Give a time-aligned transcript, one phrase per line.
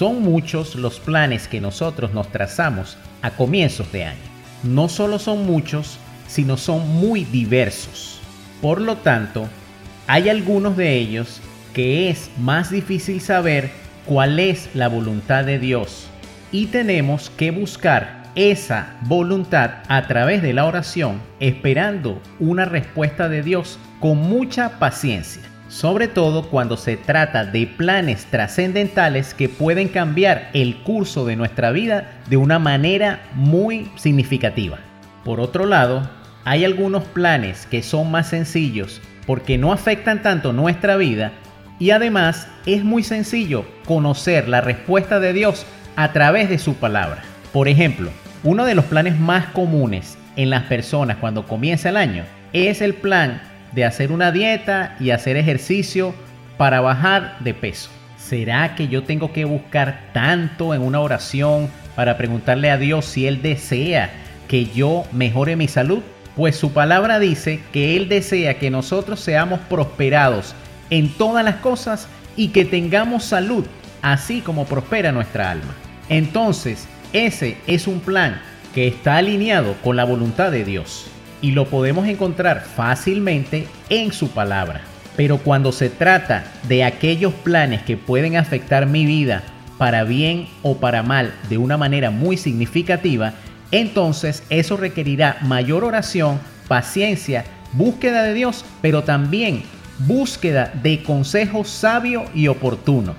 [0.00, 4.30] Son muchos los planes que nosotros nos trazamos a comienzos de año.
[4.62, 8.18] No solo son muchos, sino son muy diversos.
[8.62, 9.46] Por lo tanto,
[10.06, 11.42] hay algunos de ellos
[11.74, 13.72] que es más difícil saber
[14.06, 16.06] cuál es la voluntad de Dios
[16.50, 23.42] y tenemos que buscar esa voluntad a través de la oración esperando una respuesta de
[23.42, 30.50] Dios con mucha paciencia sobre todo cuando se trata de planes trascendentales que pueden cambiar
[30.52, 34.78] el curso de nuestra vida de una manera muy significativa.
[35.24, 36.10] Por otro lado,
[36.44, 41.32] hay algunos planes que son más sencillos porque no afectan tanto nuestra vida
[41.78, 47.22] y además es muy sencillo conocer la respuesta de Dios a través de su palabra.
[47.52, 48.10] Por ejemplo,
[48.42, 52.94] uno de los planes más comunes en las personas cuando comienza el año es el
[52.94, 53.40] plan
[53.72, 56.14] de hacer una dieta y hacer ejercicio
[56.56, 57.90] para bajar de peso.
[58.16, 63.26] ¿Será que yo tengo que buscar tanto en una oración para preguntarle a Dios si
[63.26, 64.10] Él desea
[64.48, 66.02] que yo mejore mi salud?
[66.36, 70.54] Pues su palabra dice que Él desea que nosotros seamos prosperados
[70.90, 73.64] en todas las cosas y que tengamos salud,
[74.02, 75.74] así como prospera nuestra alma.
[76.08, 78.40] Entonces, ese es un plan
[78.74, 81.10] que está alineado con la voluntad de Dios
[81.42, 84.82] y lo podemos encontrar fácilmente en su palabra.
[85.16, 89.42] Pero cuando se trata de aquellos planes que pueden afectar mi vida
[89.78, 93.34] para bien o para mal de una manera muy significativa,
[93.70, 99.62] entonces eso requerirá mayor oración, paciencia, búsqueda de Dios, pero también
[100.00, 103.14] búsqueda de consejo sabio y oportuno.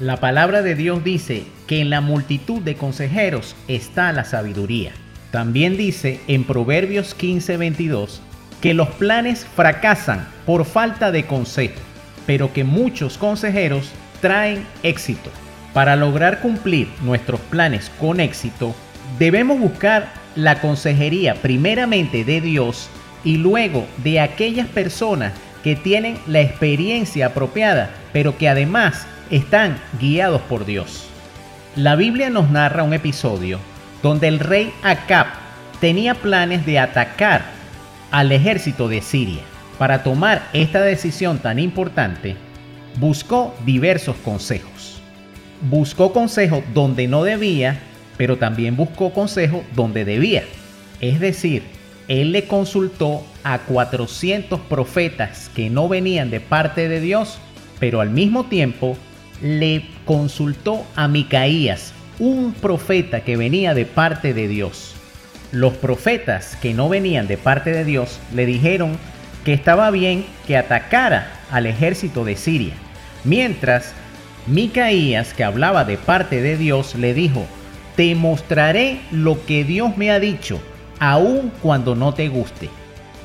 [0.00, 4.92] La palabra de Dios dice que en la multitud de consejeros está la sabiduría.
[5.30, 8.20] También dice en Proverbios 15:22
[8.60, 11.80] que los planes fracasan por falta de consejo,
[12.26, 15.30] pero que muchos consejeros traen éxito.
[15.72, 18.74] Para lograr cumplir nuestros planes con éxito,
[19.18, 22.88] debemos buscar la consejería primeramente de Dios
[23.24, 30.40] y luego de aquellas personas que tienen la experiencia apropiada, pero que además están guiados
[30.42, 31.06] por Dios.
[31.76, 33.60] La Biblia nos narra un episodio
[34.02, 35.26] donde el rey Acab
[35.80, 37.44] tenía planes de atacar
[38.10, 39.42] al ejército de Siria.
[39.78, 42.36] Para tomar esta decisión tan importante,
[42.98, 45.00] buscó diversos consejos.
[45.62, 47.78] Buscó consejo donde no debía,
[48.16, 50.44] pero también buscó consejo donde debía.
[51.00, 51.62] Es decir,
[52.08, 57.38] él le consultó a 400 profetas que no venían de parte de Dios,
[57.78, 58.96] pero al mismo tiempo
[59.40, 64.94] le consultó a Micaías, un profeta que venía de parte de Dios.
[65.52, 68.96] Los profetas que no venían de parte de Dios le dijeron
[69.44, 72.74] que estaba bien que atacara al ejército de Siria,
[73.24, 73.94] mientras
[74.46, 77.46] Micaías, que hablaba de parte de Dios, le dijo,
[77.96, 80.60] te mostraré lo que Dios me ha dicho,
[80.98, 82.68] aun cuando no te guste.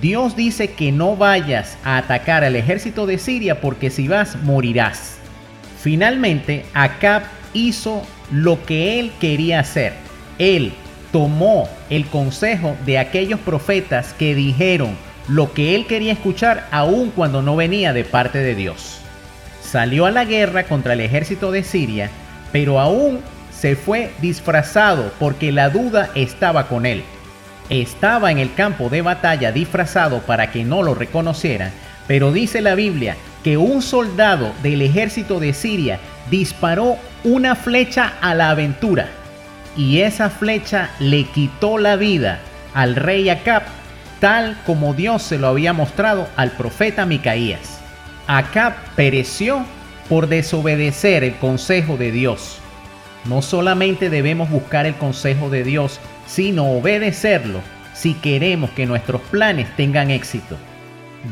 [0.00, 5.18] Dios dice que no vayas a atacar al ejército de Siria porque si vas morirás.
[5.80, 7.22] Finalmente, Acab
[7.54, 9.94] hizo lo que él quería hacer.
[10.38, 10.72] Él
[11.12, 14.96] tomó el consejo de aquellos profetas que dijeron
[15.28, 19.00] lo que él quería escuchar aun cuando no venía de parte de Dios.
[19.62, 22.10] Salió a la guerra contra el ejército de Siria,
[22.52, 23.20] pero aún
[23.52, 27.04] se fue disfrazado porque la duda estaba con él.
[27.68, 31.70] Estaba en el campo de batalla disfrazado para que no lo reconocieran,
[32.08, 36.00] pero dice la Biblia que un soldado del ejército de Siria
[36.30, 39.08] disparó una flecha a la aventura
[39.76, 42.40] y esa flecha le quitó la vida
[42.74, 43.62] al rey Acab
[44.20, 47.80] tal como Dios se lo había mostrado al profeta Micaías.
[48.26, 49.64] Acab pereció
[50.08, 52.58] por desobedecer el consejo de Dios.
[53.24, 57.60] No solamente debemos buscar el consejo de Dios, sino obedecerlo
[57.94, 60.56] si queremos que nuestros planes tengan éxito.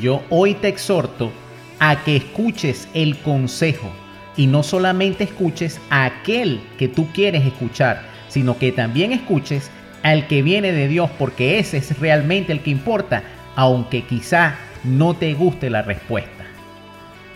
[0.01, 1.33] yo hoy te exhorto
[1.79, 3.91] a que escuches el consejo
[4.39, 9.71] y no solamente escuches a aquel que tú quieres escuchar, sino que también escuches
[10.03, 13.25] al que viene de Dios, porque ese es realmente el que importa,
[13.57, 14.55] aunque quizá
[14.85, 16.45] no te guste la respuesta.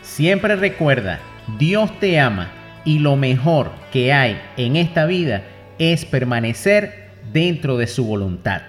[0.02, 1.19] Siempre recuerda,
[1.58, 2.50] Dios te ama
[2.84, 5.43] y lo mejor que hay en esta vida
[5.78, 8.62] es permanecer dentro de su voluntad.